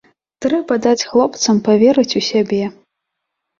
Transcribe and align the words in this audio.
Трэба 0.45 0.77
даць 0.85 1.07
хлопцам 1.09 1.61
паверыць 1.69 2.09
у 2.19 2.25
сябе. 2.31 2.63